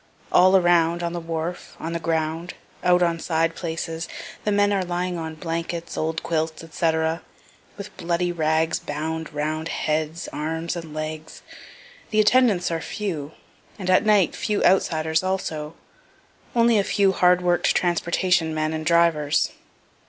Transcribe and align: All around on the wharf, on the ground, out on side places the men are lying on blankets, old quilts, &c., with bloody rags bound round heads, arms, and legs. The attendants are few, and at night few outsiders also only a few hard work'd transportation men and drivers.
All 0.31 0.57
around 0.57 1.03
on 1.03 1.13
the 1.13 1.19
wharf, 1.19 1.77
on 1.79 1.93
the 1.93 1.99
ground, 1.99 2.55
out 2.83 3.03
on 3.03 3.19
side 3.19 3.53
places 3.53 4.09
the 4.45 4.51
men 4.51 4.73
are 4.73 4.83
lying 4.83 5.15
on 5.15 5.35
blankets, 5.35 5.95
old 5.95 6.23
quilts, 6.23 6.63
&c., 6.75 6.91
with 7.77 7.95
bloody 7.97 8.31
rags 8.31 8.79
bound 8.79 9.31
round 9.31 9.67
heads, 9.67 10.27
arms, 10.33 10.75
and 10.75 10.95
legs. 10.95 11.43
The 12.09 12.19
attendants 12.19 12.71
are 12.71 12.81
few, 12.81 13.33
and 13.77 13.91
at 13.91 14.03
night 14.03 14.35
few 14.35 14.63
outsiders 14.63 15.21
also 15.21 15.75
only 16.55 16.79
a 16.79 16.83
few 16.83 17.11
hard 17.11 17.41
work'd 17.43 17.75
transportation 17.75 18.55
men 18.55 18.73
and 18.73 18.83
drivers. 18.83 19.51